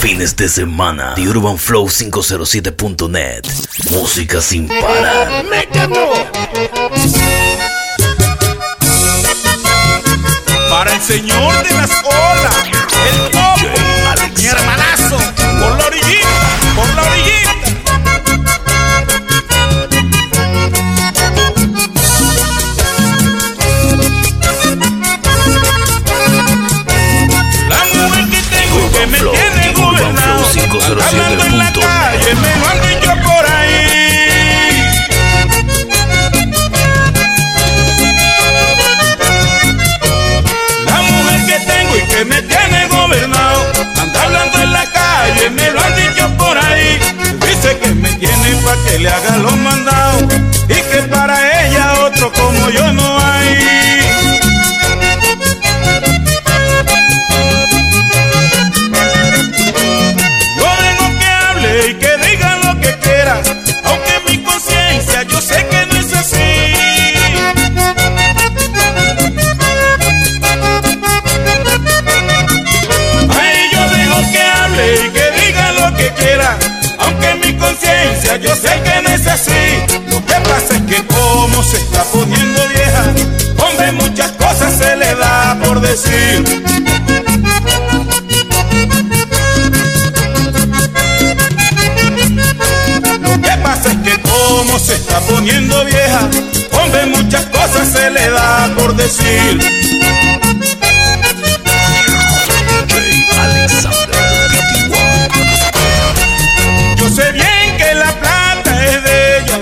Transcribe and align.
fines 0.00 0.34
de 0.34 0.48
semana. 0.48 1.14
The 1.14 1.28
Urban 1.28 1.58
Flow 1.58 1.86
507.net. 1.86 3.44
Música 3.90 4.40
sin 4.40 4.66
parar. 4.66 5.44
Para 10.70 10.94
el 10.94 11.02
señor 11.02 11.62
de 11.62 11.74
las 11.74 11.90
olas, 12.02 12.56
el 13.12 13.30
topo, 13.30 13.68
mi 14.36 14.46
hermanazo, 14.46 15.18
por 15.36 15.76
la 15.76 15.86
orillita, 15.86 16.28
por 16.74 16.94
la 16.94 17.02
orillita. 17.02 17.50
La 27.68 27.84
mujer 27.84 28.24
que 28.30 28.42
tengo 28.56 28.90
que 28.92 29.06
me 29.06 29.49
hablando 30.58 31.44
en 31.44 31.58
la 31.58 31.72
calle, 31.72 32.34
me 32.34 32.56
lo 32.58 32.68
han 32.68 32.80
dicho 32.82 33.10
por 33.22 33.46
ahí. 33.46 34.00
La 40.86 41.02
mujer 41.02 41.46
que 41.46 41.58
tengo 41.66 41.96
y 41.96 42.00
que 42.00 42.24
me 42.24 42.42
tiene 42.42 42.88
gobernado 42.88 43.64
Anda 44.00 44.22
hablando 44.24 44.58
en 44.62 44.72
la 44.72 44.90
calle, 44.90 45.50
me 45.50 45.70
lo 45.70 45.80
han 45.80 45.94
dicho 45.94 46.36
por 46.36 46.58
ahí 46.58 46.98
Dice 47.46 47.78
que 47.78 47.94
me 47.94 48.12
tiene 48.14 48.56
pa' 48.64 48.76
que 48.84 48.98
le 48.98 49.08
haga 49.08 49.36
los 49.38 49.56
mandados 49.56 50.24
Y 50.68 50.74
que 50.74 51.02
para 51.10 51.64
ella 51.64 51.94
otro 52.04 52.32
como 52.32 52.70
yo 52.70 52.92
no 52.92 53.09
Lo 85.90 85.96
que 93.42 93.50
pasa 93.60 93.90
es 93.90 93.96
que 94.04 94.20
como 94.22 94.78
se 94.78 94.94
está 94.94 95.18
poniendo 95.22 95.84
vieja, 95.84 96.28
hombre, 96.80 97.06
muchas 97.06 97.44
cosas 97.46 97.88
se 97.88 98.08
le 98.08 98.30
da 98.30 98.72
por 98.76 98.94
decir. 98.94 99.58
Yo 106.98 107.08
sé 107.08 107.32
bien 107.32 107.76
que 107.78 107.94
la 107.94 108.12
plata 108.20 108.86
es 108.86 109.02
de 109.02 109.38
ella, 109.38 109.58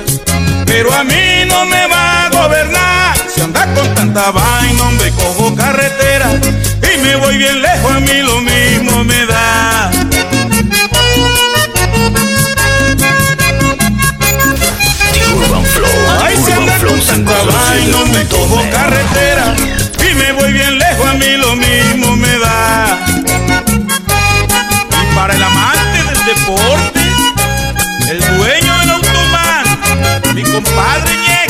pero 0.66 0.92
a 0.92 1.04
mí 1.04 1.46
no 1.48 1.64
me 1.64 1.86
va 1.86 2.26
a 2.26 2.28
gobernar. 2.28 3.16
Si 3.34 3.40
anda 3.40 3.66
con 3.74 3.94
tanta 3.94 4.30
vaina, 4.30 4.87
y 7.38 7.40
me 7.40 7.44
bien 7.44 7.62
lejos, 7.62 7.92
a 7.94 8.00
mí 8.00 8.22
lo 8.22 8.40
mismo 8.40 9.04
me 9.04 9.26
da. 9.26 9.90
The 15.12 15.26
Urban 15.34 15.64
Flow. 15.64 15.88
Ay, 16.20 16.36
si 16.44 16.52
anda 16.52 16.78
con 16.78 17.00
tanta 17.00 17.42
vaina, 17.44 17.96
hombre, 17.98 18.26
cojo 18.26 18.56
507.net. 18.56 18.70
carretera 18.72 19.54
y 20.10 20.14
me 20.14 20.32
voy 20.32 20.52
bien 20.52 20.78
lejos, 20.78 21.06
a 21.06 21.14
mí 21.14 21.36
lo 21.36 21.54
mismo 21.54 22.16
me 22.16 22.38
da. 22.38 22.98
Y 24.90 25.14
para 25.14 25.34
el 25.34 25.42
amante 25.42 26.02
del 26.04 26.24
deporte, 26.24 27.00
el 28.10 28.18
dueño 28.36 28.78
del 28.78 28.90
automán, 28.90 29.64
mi 30.34 30.42
compadre 30.42 31.16
Ñequi 31.16 31.47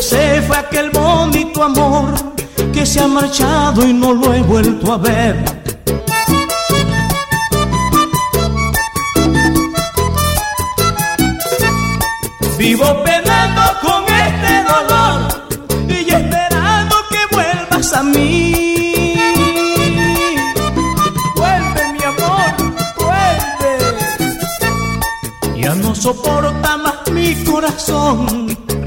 se 0.00 0.42
fue 0.42 0.56
aquel 0.56 0.90
bonito 0.90 1.62
amor 1.62 2.14
que 2.72 2.84
se 2.84 3.00
ha 3.00 3.06
marchado 3.08 3.86
y 3.86 3.92
no 3.92 4.12
lo 4.12 4.34
he 4.34 4.42
vuelto 4.42 4.92
a 4.92 4.98
ver. 4.98 5.44
Vivo 12.58 13.02
penando 13.04 13.62
con 13.82 14.04
este 14.04 14.64
dolor 14.64 15.20
y 15.88 16.10
esperando 16.10 16.96
que 17.10 17.34
vuelvas 17.34 17.92
a 17.92 18.02
mí. 18.02 19.14
Vuelve, 21.36 21.92
mi 21.92 22.02
amor, 22.04 22.74
vuelve. 22.98 23.72
Ya 25.62 25.74
no 25.74 25.94
soporta 25.94 26.76
más 26.76 27.10
mi 27.12 27.34
corazón. 27.44 28.45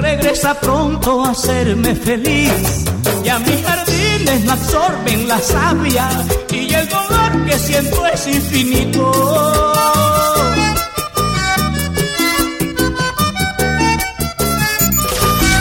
Regresa 0.09 0.55
pronto 0.55 1.23
a 1.23 1.29
hacerme 1.29 1.93
feliz. 1.93 2.51
Ya 3.23 3.37
mis 3.37 3.61
jardines 3.63 4.43
no 4.43 4.53
absorben 4.53 5.27
la 5.27 5.37
savia 5.39 6.09
y 6.51 6.73
el 6.73 6.89
dolor 6.89 7.45
que 7.45 7.59
siento 7.59 8.07
es 8.07 8.25
infinito. 8.25 9.11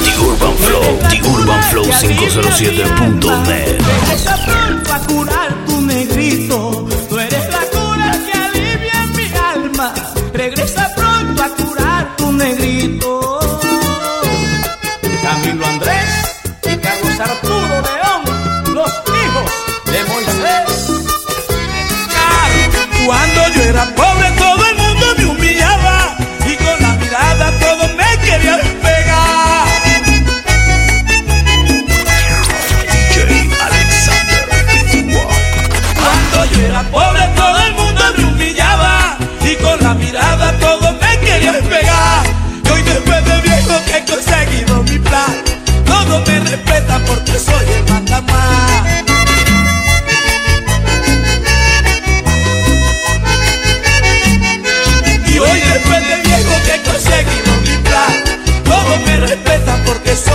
The 0.05 0.13
Urban 0.29 0.55
Flow. 0.65 0.99
The 1.11 1.29
Urban 1.29 1.63
Flow 1.65 1.85
507.net. 1.85 3.81
Regresa 3.83 4.35
pronto 4.47 4.93
a 4.95 4.99
curar 5.01 5.67
tu 5.67 5.81
negrito. 5.83 6.89
Tú 7.11 7.19
eres 7.19 7.45
la 7.51 7.65
cura 7.75 8.19
que 8.25 8.33
alivia 8.33 9.07
mi 9.15 9.27
alma. 9.55 9.95
Regresa 10.33 10.91
pronto 10.97 11.43
a 11.43 11.49
curar 11.51 12.17
tu 12.17 12.33
negrito. 12.33 12.78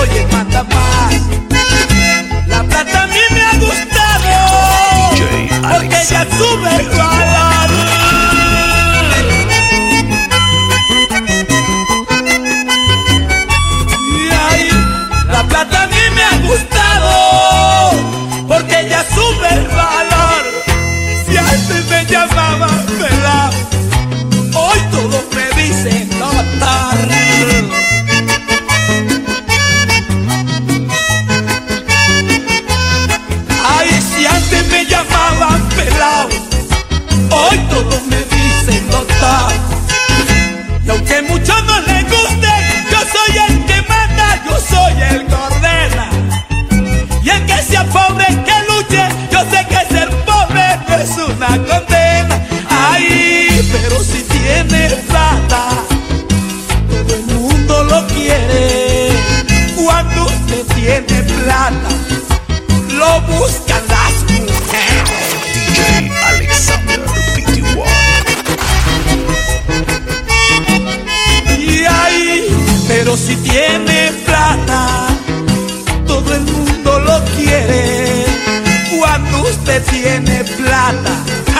Soy 0.05 0.17
el 0.17 0.27
mandamás. 0.29 1.13
La 2.47 2.63
plata 2.63 3.03
a 3.03 3.07
mí 3.07 3.19
me 3.31 3.41
ha 3.41 3.53
gustado 3.55 5.15
DJ 5.15 5.49
porque 5.61 5.95
Alexander. 5.95 6.37
sube 6.37 7.02
lata 80.63 81.52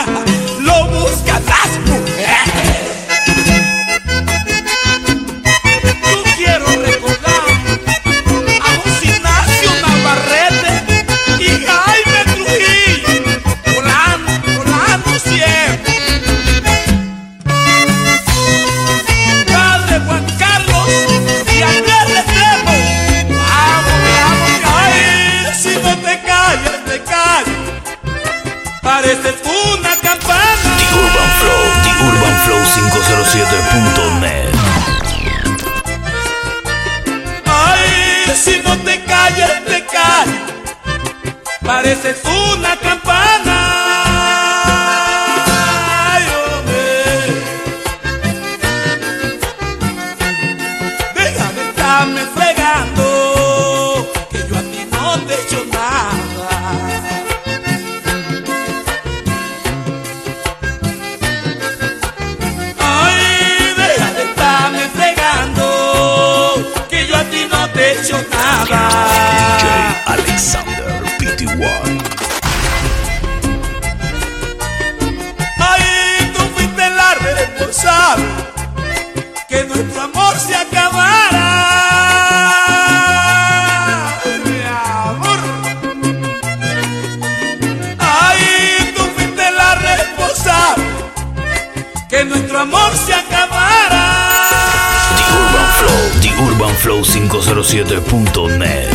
flow507.net. 96.76 98.90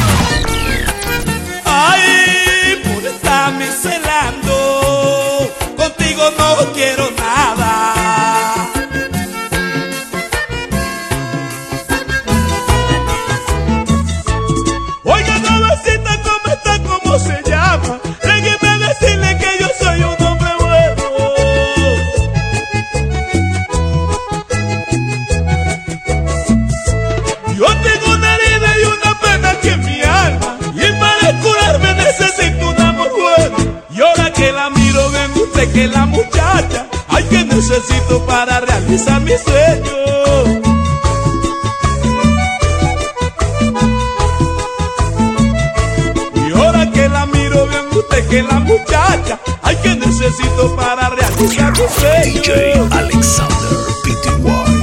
Ay, 1.65 2.81
por 2.83 3.03
estarme 3.05 3.67
celando, 3.71 5.51
contigo 5.75 6.23
no 6.37 6.71
quiero 6.73 7.09
nada. 7.11 7.98
que 35.67 35.87
la 35.87 36.05
muchacha, 36.05 36.87
ay 37.09 37.23
que 37.25 37.43
necesito 37.43 38.25
para 38.25 38.61
realizar 38.61 39.19
mi 39.21 39.31
sueño. 39.31 39.91
Y 46.47 46.51
ahora 46.53 46.89
que 46.91 47.09
la 47.09 47.25
miro, 47.25 47.67
vean 47.67 47.87
usted 47.91 48.27
que 48.29 48.43
la 48.43 48.59
muchacha, 48.59 49.39
ay 49.63 49.75
que 49.83 49.95
necesito 49.95 50.75
para 50.75 51.09
realizar 51.09 51.71
mi 51.71 51.87
sueño. 51.99 52.41
DJ 52.41 52.73
Alexander 52.91 53.77
PTY. 54.03 54.81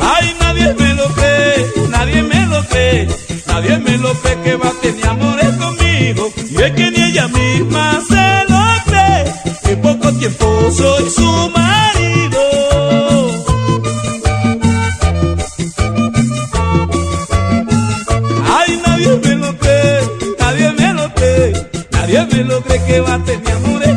Ay, 0.00 0.36
nadie 0.40 0.74
me 0.74 0.94
lo 0.94 1.08
cree, 1.14 1.72
nadie 1.88 2.22
me 2.22 2.46
lo 2.46 2.62
cree, 2.64 3.08
nadie 3.46 3.78
me 3.78 3.96
lo 3.98 4.12
cree 4.14 4.40
que 4.42 4.56
va 4.56 4.68
a 4.68 4.72
tener 4.82 5.06
amores 5.06 5.56
conmigo. 5.56 6.32
Y 6.58 6.62
es 6.62 6.72
que 6.72 6.90
ni 6.90 7.02
ella 7.02 7.28
misma 7.28 8.00
se 8.08 8.44
lo 8.50 8.62
cree. 8.86 9.72
En 9.72 9.80
poco 9.80 10.12
tiempo 10.14 10.70
soy 10.72 11.08
su 11.08 11.50
marido. 11.50 12.40
Ay, 18.58 18.80
nadie 18.84 19.20
me 19.24 19.34
lo 19.36 19.56
cree, 19.58 20.00
nadie 20.40 20.72
me 20.72 20.94
lo 20.94 21.14
cree, 21.14 21.52
nadie 21.92 22.26
me 22.26 22.44
lo 22.44 22.60
cree 22.62 22.84
que 22.86 23.00
va 23.00 23.14
a 23.14 23.24
tener 23.24 23.52
amor. 23.52 23.87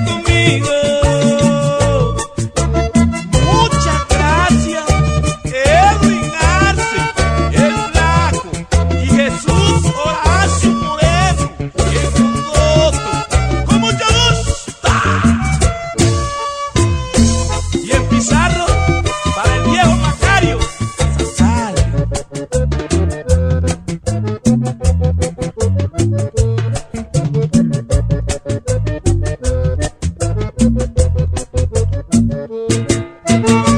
Música 33.40 33.71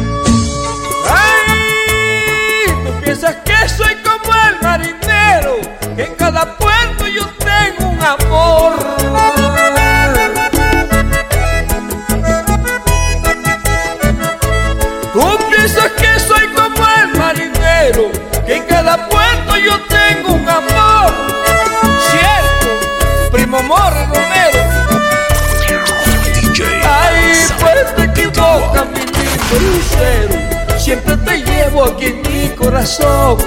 llevo 31.73 31.85
aquí 31.85 32.05
en 32.05 32.21
mi 32.21 32.49
corazón. 32.55 33.37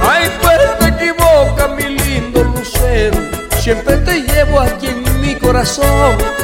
Ay, 0.00 0.30
pues 0.40 0.58
pero 0.58 0.72
te 0.78 0.86
equivocas, 0.88 1.70
mi 1.76 1.96
lindo 1.98 2.44
lucero, 2.44 3.18
siempre 3.60 3.98
te 3.98 4.22
llevo 4.22 4.60
aquí 4.60 4.88
en 4.88 5.20
mi 5.20 5.34
corazón. 5.36 6.41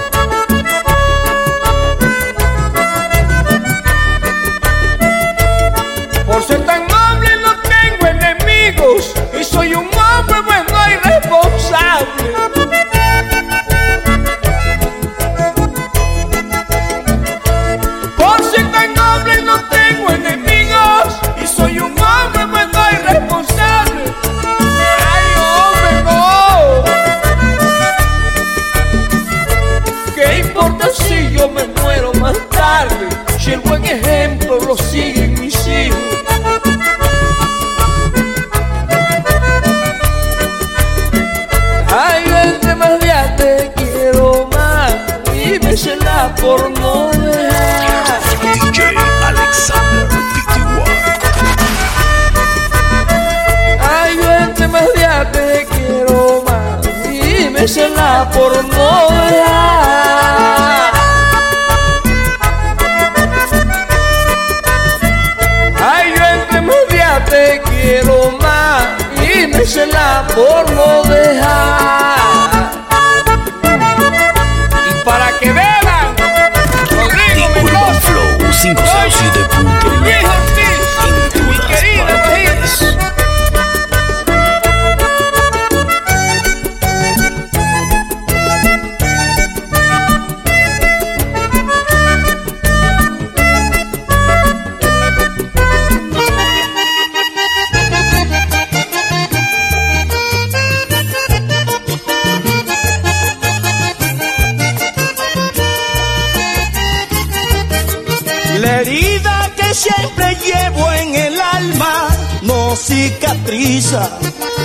prisa, 113.48 114.10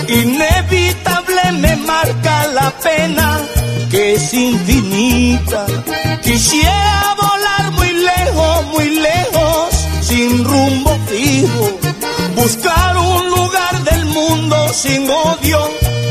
inevitable 0.10 1.44
me 1.54 1.74
marca 1.78 2.48
la 2.48 2.70
pena 2.84 3.40
que 3.90 4.16
es 4.16 4.34
infinita. 4.34 5.66
Quisiera 6.22 7.16
volar 7.24 7.72
muy 7.72 7.94
lejos, 7.94 8.66
muy 8.74 8.90
lejos, 9.10 9.70
sin 10.02 10.44
rumbo 10.44 11.00
fijo, 11.10 11.80
buscar 12.36 12.98
un 12.98 13.30
lugar 13.30 13.84
del 13.90 14.06
mundo 14.06 14.58
sin 14.74 15.10
odio, 15.10 15.60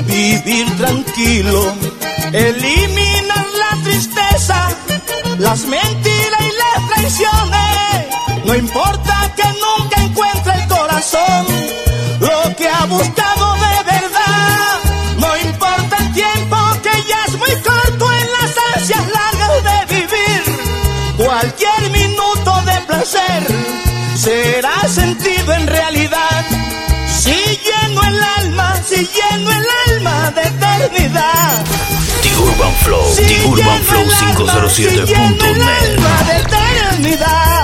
vivir 0.06 0.66
tranquilo, 0.78 1.74
eliminar 2.32 3.46
la 3.62 3.82
tristeza, 3.84 4.58
las 5.38 5.60
mentiras 5.66 6.42
y 6.50 6.52
las 6.62 6.78
traiciones, 6.90 8.46
no 8.46 8.54
importa 8.54 9.21
ha 12.82 12.86
gustado 12.86 13.54
de 13.54 13.92
verdad. 13.92 14.80
No 15.18 15.36
importa 15.36 15.96
el 15.98 16.12
tiempo 16.12 16.56
que 16.82 16.90
ya 17.08 17.24
es 17.28 17.38
muy 17.38 17.54
corto 17.62 18.12
en 18.12 18.26
las 18.32 18.52
ansias 18.74 19.04
largas 19.18 19.56
de 19.68 19.94
vivir. 19.94 20.42
Cualquier 21.16 21.90
minuto 21.90 22.62
de 22.66 22.80
placer 22.88 23.42
será 24.16 24.88
sentido 24.88 25.52
en 25.54 25.66
realidad. 25.66 26.44
Si 27.08 27.36
lleno 27.66 28.02
el 28.02 28.22
alma, 28.38 28.74
si 28.84 28.96
lleno 28.96 29.50
el 29.50 29.66
alma 29.88 30.32
de 30.32 30.42
eternidad. 30.42 31.64
The 32.22 32.36
Urban 32.36 32.74
Flow, 32.82 33.14
si 33.14 33.24
The 33.24 33.46
Urban 33.46 33.82
Flow 33.82 34.04
507.net. 34.06 34.70
Si 34.70 36.26
de 36.26 36.36
eternidad. 36.36 37.61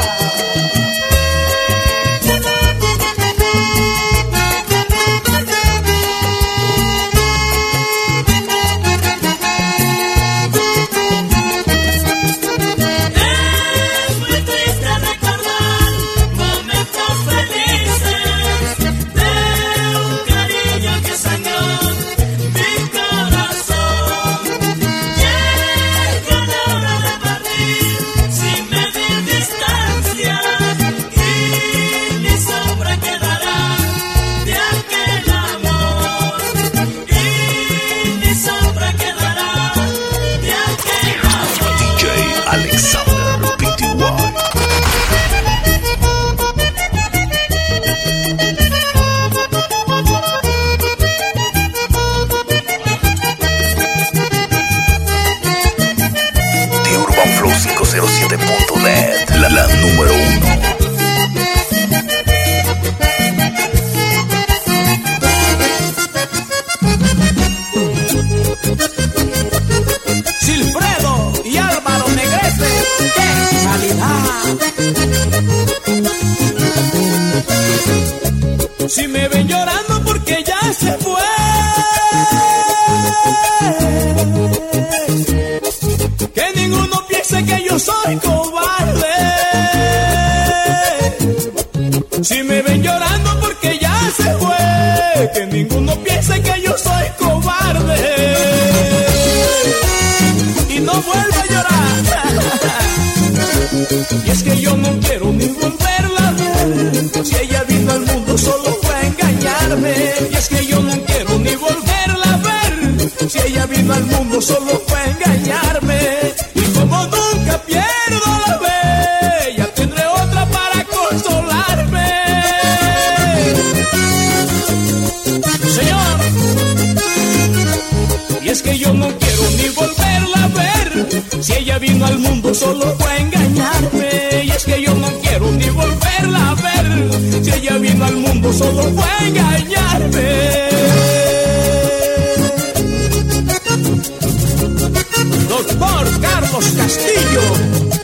Doctor 145.58 146.20
Carlos 146.20 146.64
Castillo 146.76 147.42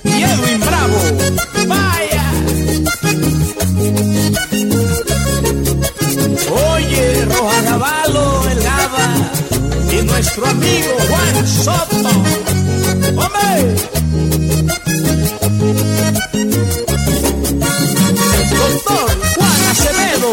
y 0.02 0.23
Edwin 0.23 0.61
Bravo. 0.61 0.99
Vaya. 1.68 2.25
Oye, 6.75 7.25
Roja 7.26 7.62
Gavalo, 7.62 8.42
el 8.50 8.61
Gaba 8.61 9.08
y 9.92 10.02
nuestro 10.04 10.46
amigo 10.46 10.96
Juan 11.08 11.46
Soto. 11.46 12.08
¡Hombre! 13.23 13.76
Doctor 18.50 19.08
Juan 19.37 19.62
Acevedo 19.70 20.32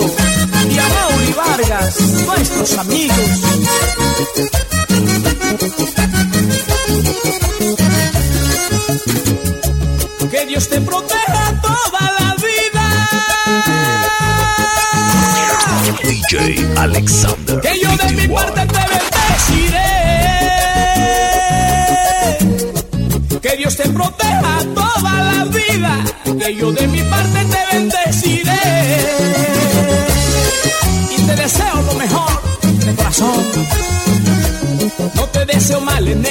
y 0.69 0.77
Amaury 0.79 1.33
Vargas, 1.33 1.99
nuestros 2.25 2.77
amigos. 2.79 3.41
Que 10.29 10.45
Dios 10.45 10.67
te 10.69 10.79
proteja 10.81 11.61
toda 11.61 12.11
la 12.19 12.35
vida. 12.35 12.85
DJ 16.03 16.65
Alexander. 16.77 17.59
Que 17.61 17.79
yo 17.79 17.89
de 17.97 18.13
mi 18.15 18.27
parte 18.27 18.65
te 18.67 18.79
bendeciré. 18.93 19.91
Que 23.41 23.57
Dios 23.57 23.75
te 23.75 23.89
proteja 23.89 24.59
toda 24.73 25.13
la 25.21 25.45
vida. 25.45 26.03
Que 26.23 26.55
yo 26.55 26.71
de 26.71 26.87
mi 26.87 27.01
parte 27.03 27.45
te 27.45 27.60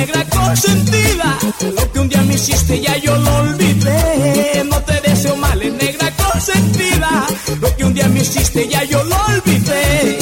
negra 0.00 0.24
consentida. 0.24 1.38
Lo 1.76 1.92
que 1.92 2.00
un 2.00 2.08
día 2.08 2.22
me 2.22 2.34
hiciste 2.34 2.80
ya 2.80 2.96
yo 2.96 3.16
lo 3.16 3.36
olvidé. 3.38 4.64
No 4.64 4.78
te 4.82 5.00
deseo 5.00 5.36
mal, 5.36 5.58
negra 5.58 6.10
consentida. 6.16 7.26
Lo 7.60 7.76
que 7.76 7.84
un 7.84 7.94
día 7.94 8.08
me 8.08 8.20
hiciste 8.20 8.66
ya 8.68 8.82
yo 8.84 9.02
lo 9.04 9.16
olvidé. 9.26 10.19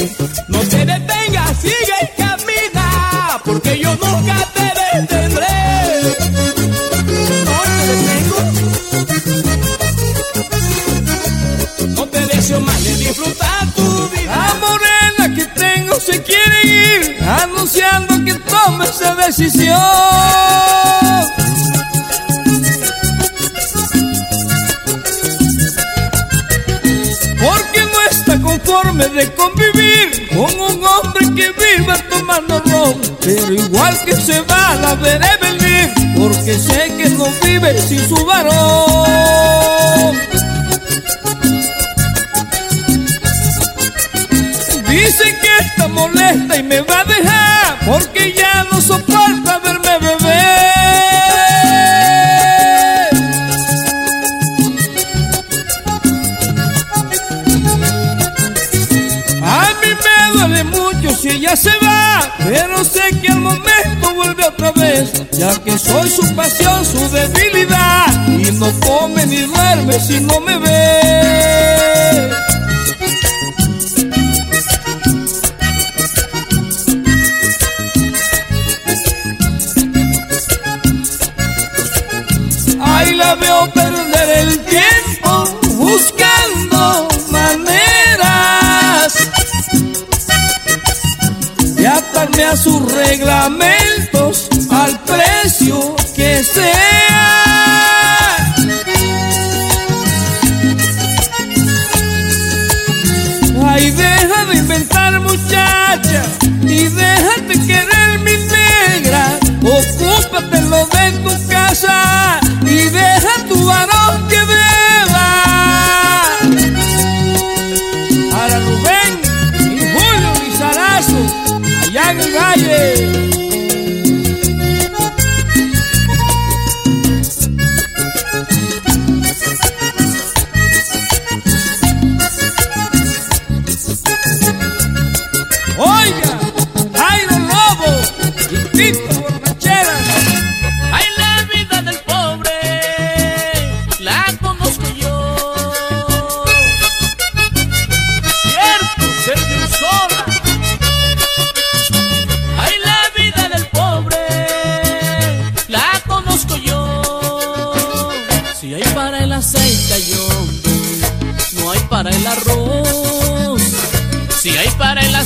Porque 27.41 27.85
no 27.85 28.01
está 28.11 28.41
conforme 28.41 29.07
de 29.07 29.33
convivir 29.35 30.27
con 30.35 30.59
un 30.59 30.83
hombre 30.83 31.25
que 31.37 31.51
viva 31.53 31.95
tomando 32.09 32.59
ron. 32.65 33.01
Pero 33.21 33.53
igual 33.53 33.97
que 34.03 34.13
se 34.13 34.41
va, 34.41 34.75
la 34.75 34.95
veré 34.95 35.29
venir, 35.41 35.89
porque 36.17 36.59
sé 36.59 36.93
que 36.97 37.09
no 37.11 37.25
vive 37.41 37.81
sin 37.81 38.09
su 38.09 38.25
varón. 38.25 39.48
Ya 65.39 65.57
que 65.63 65.77
soy 65.79 66.09
su 66.09 66.35
pasión, 66.35 66.85
su 66.85 67.09
debilidad 67.09 68.27
y 68.27 68.51
no 68.59 68.67
come 68.81 69.25
ni 69.25 69.37
duerme 69.37 69.99
si 69.99 70.19
no 70.19 70.41
me 70.41 70.57
ve. 70.57 70.98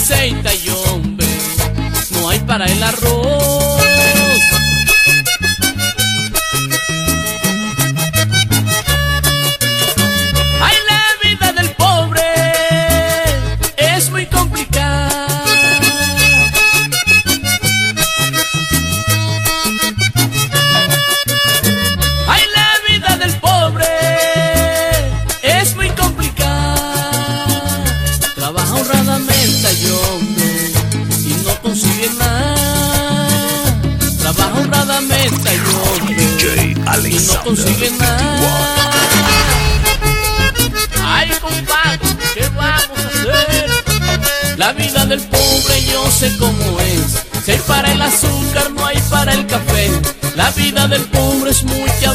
Aceite 0.04 0.50
hay 0.50 0.70
hombre, 0.70 1.26
no 2.12 2.28
hay 2.28 2.40
para 2.40 2.66
el 2.66 2.84
arroz. 2.84 3.33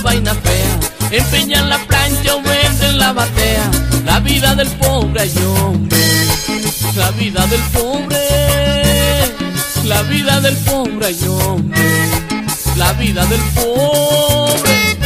vaina 0.09 0.35
fea. 0.35 0.73
Empeñan 1.11 1.69
la 1.69 1.79
plancha 1.87 2.37
o 2.37 2.41
venden 2.43 2.99
la 2.99 3.13
batea. 3.13 3.71
La 4.07 4.21
vida 4.21 4.55
del 4.55 4.71
pobre 4.83 5.21
hay. 5.23 5.35
La 6.97 7.11
vida 7.11 7.47
del 7.47 7.63
pobre. 7.77 8.21
La 9.85 10.03
vida 10.03 10.41
del 10.41 10.57
pobre 10.69 11.07
hay 11.07 11.21
hombre. 11.29 11.89
La 12.77 12.93
vida 12.95 13.27
del 13.27 13.41
pobre. 13.57 14.98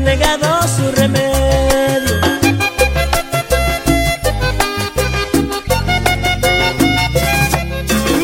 negado 0.00 0.62
su 0.68 0.90
remedio. 0.92 2.20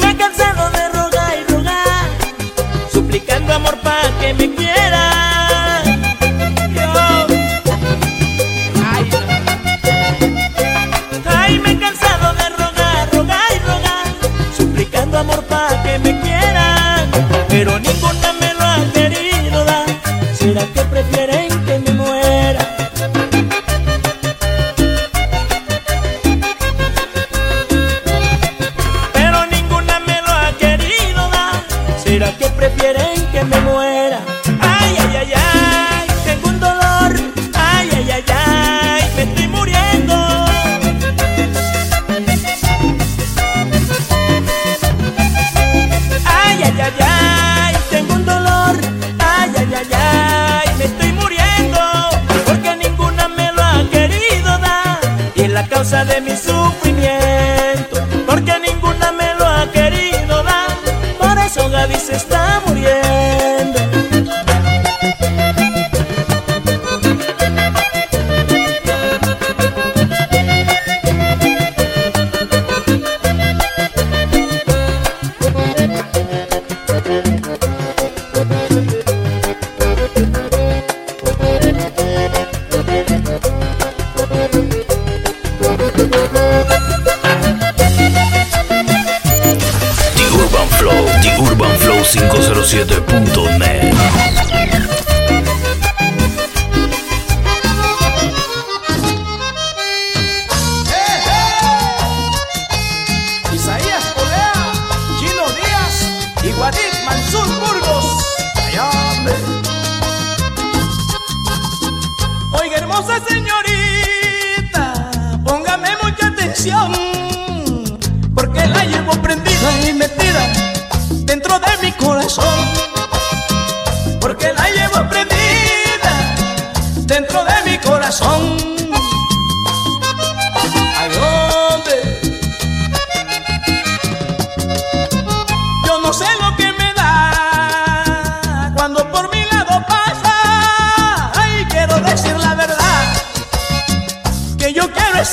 Me 0.01 0.11
he 0.11 0.17
cansado 0.17 0.71
de 0.71 0.89
rogar 0.89 1.39
y 1.39 1.53
rogar, 1.53 2.09
suplicando 2.93 3.55
amor 3.55 3.79
para 3.83 4.09
que 4.21 4.35
me 4.35 4.55
quiera. 4.55 5.06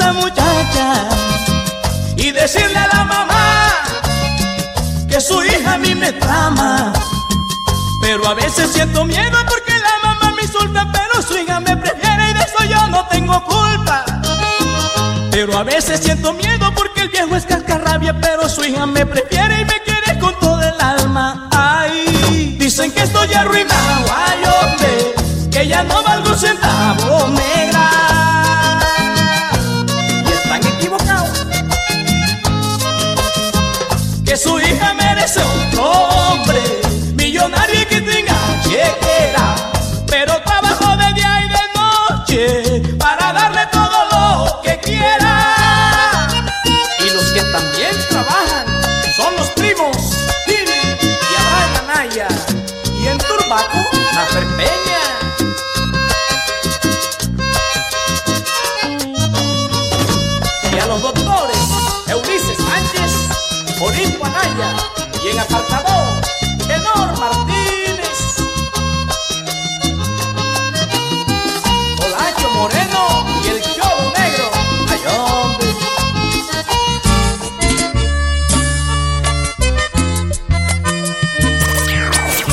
esa 0.03 0.13
muchacha 0.13 1.07
y 2.17 2.31
decirle 2.31 2.77
a 2.77 2.87
la 2.87 3.03
mamá 3.05 3.69
que 5.07 5.21
su 5.21 5.41
hija 5.43 5.73
a 5.73 5.77
mí 5.77 5.95
me 5.95 6.11
trama. 6.13 6.91
Pero 8.01 8.27
a 8.27 8.33
veces 8.33 8.71
siento 8.71 9.05
miedo 9.05 9.37
porque 9.47 9.73
la 9.73 10.09
mamá 10.09 10.35
me 10.35 10.41
insulta, 10.41 10.91
pero 10.91 11.21
su 11.21 11.37
hija 11.37 11.59
me 11.61 11.77
prefiere 11.77 12.31
y 12.31 12.33
de 12.33 12.39
eso 12.41 12.63
yo 12.69 12.87
no 12.87 13.07
tengo 13.07 13.43
culpa. 13.45 14.05
Pero 15.31 15.57
a 15.57 15.63
veces 15.63 16.01
siento 16.01 16.33
miedo 16.33 16.71
porque 16.75 17.01
el 17.01 17.09
viejo 17.09 17.35
es 17.35 17.45
cascarrabia, 17.45 18.13
pero 18.19 18.49
su 18.49 18.63
hija 18.65 18.85
me 18.85 19.05
prefiere 19.05 19.61
y 19.61 19.65
me 19.65 19.81
quiere 19.85 20.19
con 20.19 20.37
todo 20.39 20.61
el 20.61 20.81
alma. 20.81 21.49
Ay, 21.55 22.57
dicen 22.59 22.91
que 22.91 23.03
estoy 23.03 23.33
arruinado, 23.33 24.05
ay 24.13 24.43
hombre, 24.43 25.15
que 25.49 25.67
ya 25.67 25.83
no 25.83 26.03
valgo 26.03 26.29
un 26.29 26.37
centavo, 26.37 27.27
me 27.29 27.72
que 34.33 34.37
su 34.37 34.59
hija 34.59 34.95
mereció. 34.95 35.43
Oh. 35.79 36.02
Olimpo 63.85 64.25
Anaya 64.25 64.77
y 65.21 65.27
en 65.27 65.39
apartado 65.39 66.21
Tenor 66.67 67.19
Martínez. 67.19 68.37
Olayo 71.99 72.49
Moreno 72.55 73.25
y 73.43 73.47
el 73.49 73.61
show 73.61 73.97
negro. 74.17 74.51
Ay. 74.89 74.99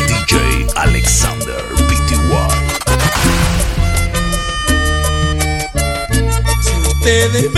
DJ 0.09 0.67
Alexander 0.75 1.63
PTY. 1.87 2.19
Ustedes 6.89 7.53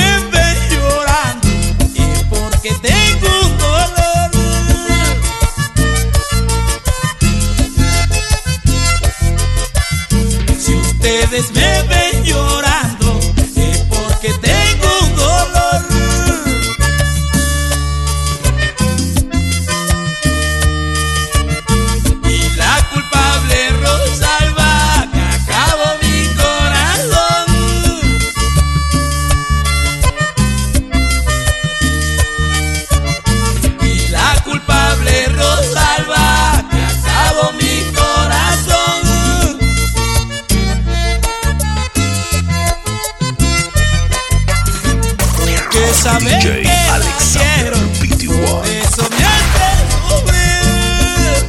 saber 46.03 46.37
DJ 46.41 46.62
que 46.62 46.69
Alexander 46.91 47.73
quiero, 48.19 48.62
de 48.62 48.83
soñarte 48.91 49.69
sufrir. 50.09 51.47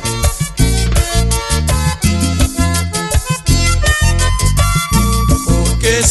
Porque 5.48 6.04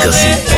casi. 0.00 0.57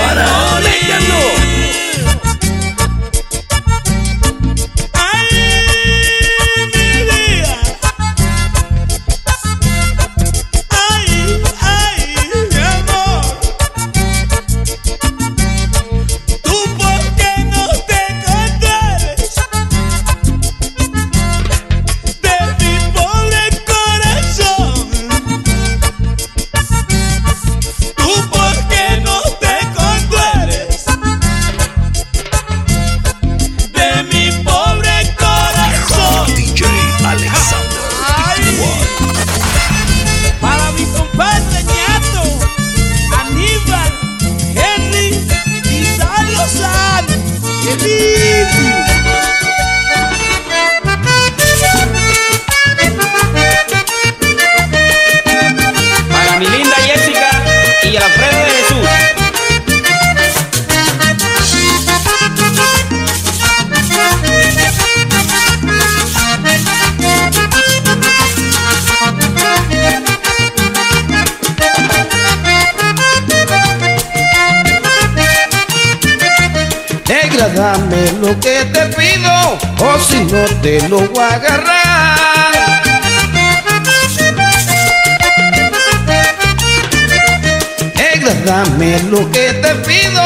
te 80.63 80.89
lo 80.89 81.01
voy 81.01 81.19
a 81.19 81.35
agarrar. 81.35 82.83
Negra, 87.95 88.35
dame 88.45 89.03
lo 89.11 89.31
que 89.31 89.53
te 89.55 89.75
pido, 89.87 90.23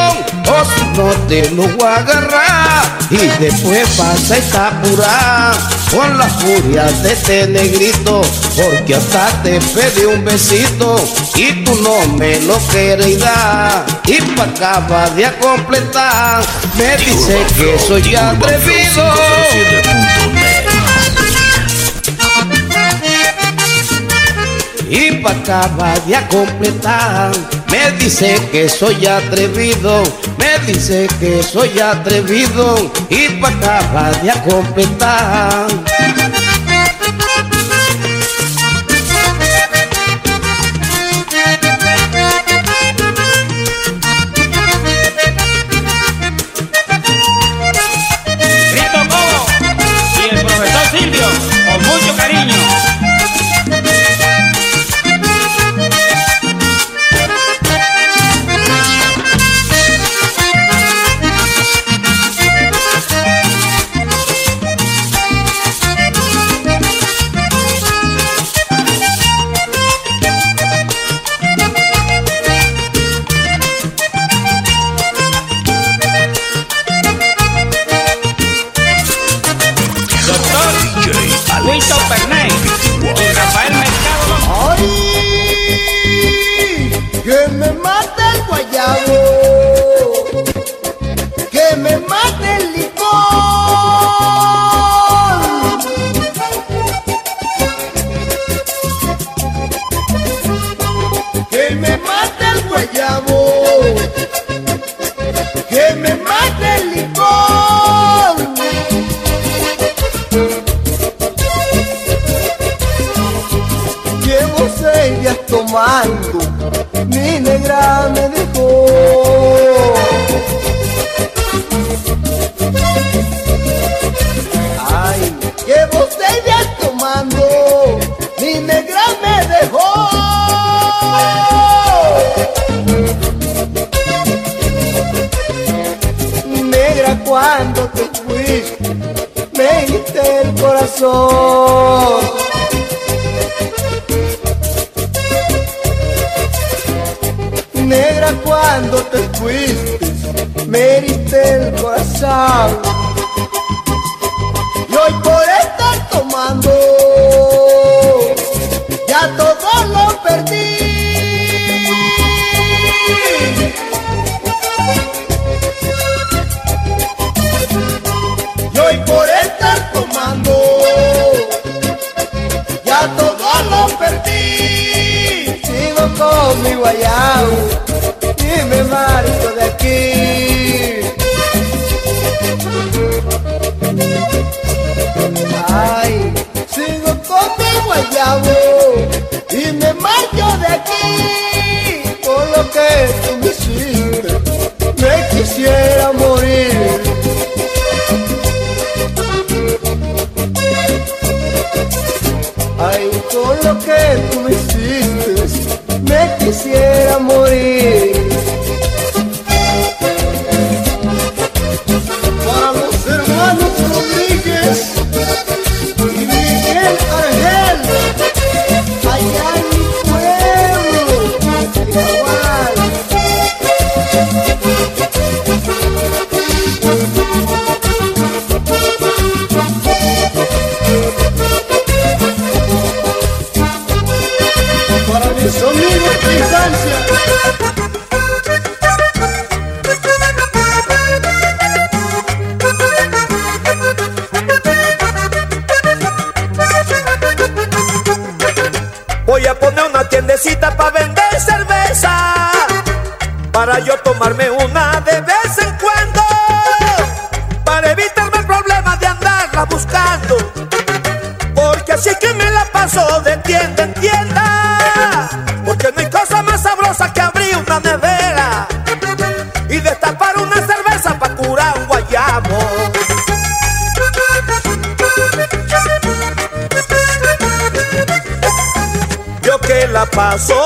o 0.47 0.65
si 0.65 0.85
no 0.97 1.09
te 1.27 1.49
lo 1.51 1.63
voy 1.63 1.87
a 1.87 1.95
agarrar. 1.95 2.97
Y 3.09 3.27
después 3.41 3.97
vas 3.97 4.31
a 4.31 4.37
estar 4.37 4.81
pura 4.81 5.53
con 5.91 6.17
la 6.17 6.25
furia 6.25 6.83
de 6.83 7.13
este 7.13 7.47
negrito 7.47 8.21
porque 8.55 8.95
hasta 8.95 9.43
te 9.43 9.59
pedí 9.59 10.05
un 10.05 10.23
besito 10.23 10.95
y 11.35 11.63
tú 11.63 11.75
no 11.81 12.17
me 12.17 12.39
lo 12.41 12.57
querías 12.69 13.19
dar. 13.19 13.85
Y 14.07 14.21
para 14.21 14.51
acabar 14.51 15.15
de 15.15 15.29
completar, 15.39 16.43
me 16.77 16.97
dice 16.97 17.37
que 17.57 17.77
soy 17.79 18.15
atrevido. 18.15 19.13
Y 24.89 25.11
para 25.21 25.39
acabar 25.39 26.05
de 26.05 26.27
completar, 26.27 27.31
me 27.69 27.91
dice 27.99 28.39
que 28.51 28.69
soy 28.69 29.05
atrevido, 29.05 30.03
me 30.37 30.59
dice 30.71 31.07
que 31.19 31.43
soy 31.43 31.79
atrevido, 31.79 32.91
y 33.09 33.27
para 33.41 33.79
acabar 33.79 34.21
de 34.21 34.31
completar. 34.49 35.67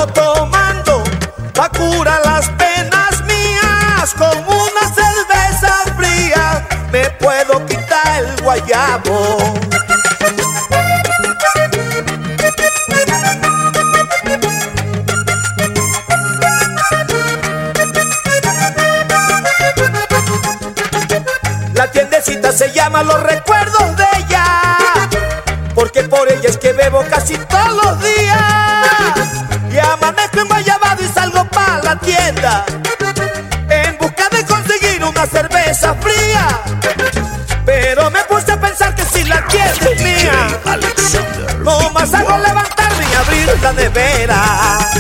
Tomando 0.08 1.04
pa' 1.54 1.70
curar 1.70 2.22
las 2.26 2.50
penas 2.52 3.24
mías 3.26 4.14
con 4.18 4.38
una 4.48 4.94
cerveza 4.94 5.74
fría 5.98 6.68
me 6.92 7.10
puedo 7.12 7.66
quitar 7.66 8.24
el 8.24 8.42
guayabo. 8.42 9.54
La 21.74 21.90
tiendecita 21.92 22.52
se 22.52 22.72
llama 22.74 23.04
Los 23.04 23.22
Recuerdos 23.24 23.96
de 23.96 24.06
ella 24.18 24.46
porque 25.74 26.04
por 26.04 26.30
ella 26.30 26.50
es 26.50 26.58
que 26.58 26.74
bebo 26.74 27.04
casi 27.10 27.38
tienda 32.10 32.66
en 33.70 33.98
busca 33.98 34.30
de 34.30 34.44
conseguir 34.46 35.04
una 35.04 35.26
cerveza 35.28 35.94
fría. 35.96 36.48
Pero 37.66 38.10
me 38.10 38.24
puse 38.24 38.52
a 38.52 38.60
pensar 38.60 38.96
que 38.96 39.04
si 39.06 39.24
la 39.26 39.46
tienda 39.48 39.90
es 39.92 40.02
mía, 40.02 40.48
no 41.64 41.90
más 41.92 42.14
hago 42.14 42.38
levantarme 42.38 43.06
y 43.12 43.16
abrir 43.16 43.60
la 43.62 43.74
nevera. 43.74 44.99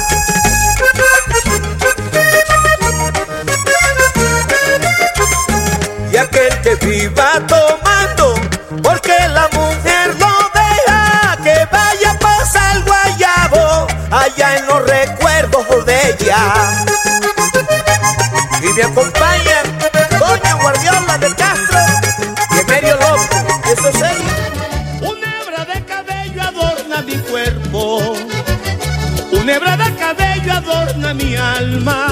Alma. 31.36 32.08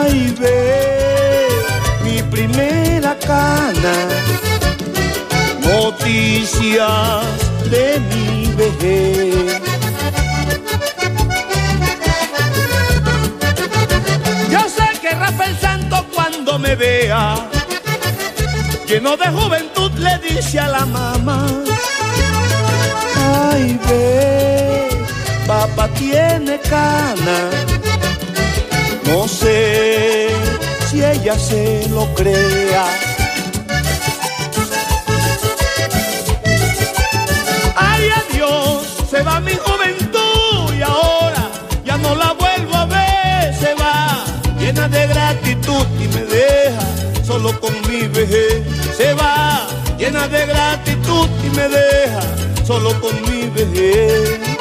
Ay, 0.00 0.34
ve 0.38 1.48
mi 2.02 2.22
primera 2.22 3.16
cana. 3.18 3.94
Noticias 5.60 7.24
de 7.70 8.00
mi 8.10 8.46
vejez. 8.54 9.60
Yo 14.50 14.60
sé 14.68 14.86
que 15.00 15.10
Rafael 15.10 15.56
Santo 15.60 16.06
cuando 16.14 16.58
me 16.58 16.74
vea 16.74 17.36
lleno 18.86 19.16
de 19.16 19.26
juventud 19.26 19.90
le 19.98 20.18
dice 20.18 20.58
a 20.60 20.68
la 20.68 20.86
mamá 20.86 21.46
Ay 23.16 23.78
ve, 23.88 24.33
papá 25.46 25.88
tiene 25.88 26.58
cana. 26.60 27.50
No 29.06 29.28
sé 29.28 30.30
si 30.88 31.04
ella 31.04 31.38
se 31.38 31.88
lo 31.90 32.06
crea. 32.14 32.86
Ay 37.76 38.08
adiós, 38.20 38.82
se 39.10 39.22
va 39.22 39.40
mi 39.40 39.54
juventud 39.54 40.74
y 40.78 40.82
ahora 40.82 41.50
ya 41.84 41.96
no 41.98 42.14
la 42.14 42.32
vuelvo 42.32 42.74
a 42.76 42.86
ver. 42.86 43.54
Se 43.54 43.74
va 43.74 44.24
llena 44.58 44.88
de 44.88 45.06
gratitud 45.06 45.86
y 46.00 46.08
me 46.08 46.24
deja 46.24 46.86
solo 47.24 47.58
con 47.60 47.74
mi 47.88 48.06
vejez. 48.08 48.62
Se 48.96 49.12
va 49.14 49.66
llena 49.98 50.26
de 50.28 50.46
gratitud 50.46 51.28
y 51.44 51.50
me 51.56 51.68
deja 51.68 52.22
solo 52.66 52.98
con 53.00 53.14
mi 53.22 53.48
vejez. 53.50 54.53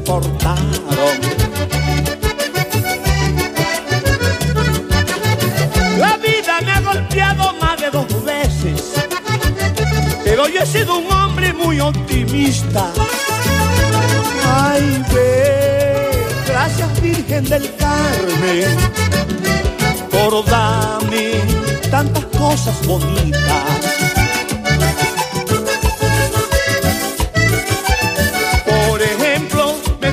Muy 0.00 0.06
bien 0.06 0.06
se 0.06 0.06
portaron. 0.06 1.20
La 5.98 6.16
vida 6.16 6.60
me 6.64 6.72
ha 6.72 6.80
golpeado 6.80 7.52
más 7.60 7.80
de 7.80 7.90
dos 7.90 8.24
veces, 8.24 8.92
pero 10.24 10.48
yo 10.48 10.60
he 10.62 10.66
sido 10.66 10.98
un 10.98 11.12
hombre 11.12 11.52
muy 11.52 11.80
optimista. 11.80 12.90
Ay, 14.46 15.04
ve, 15.12 16.10
gracias 16.46 17.00
Virgen 17.00 17.44
del 17.44 17.74
Carmen, 17.76 18.76
por 20.10 20.44
darme 20.44 21.40
tantas 21.90 22.24
cosas 22.26 22.74
bonitas. 22.86 24.29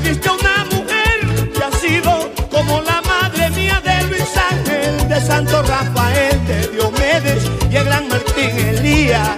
Existe 0.07 0.29
una 0.29 0.63
mujer 0.71 1.51
que 1.51 1.63
ha 1.65 1.71
sido 1.81 2.31
como 2.49 2.81
la 2.81 3.01
madre 3.01 3.49
mía 3.49 3.81
de 3.83 4.03
Luis 4.07 4.37
Ángel, 4.37 5.09
de 5.09 5.19
Santo 5.19 5.61
Rafael, 5.63 6.47
de 6.47 6.67
Diomedes 6.67 7.43
y 7.69 7.75
el 7.75 7.83
gran 7.83 8.07
Martín 8.07 8.57
Elías. 8.57 9.35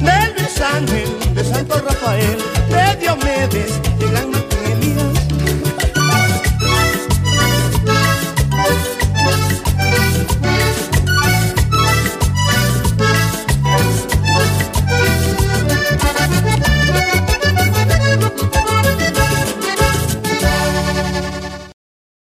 De 0.00 0.32
Luis 0.38 0.60
Ángel, 0.60 1.34
de 1.34 1.44
Santo 1.44 1.82
Rafael, 1.84 2.38
de 2.68 2.96
Diomedes 3.00 3.93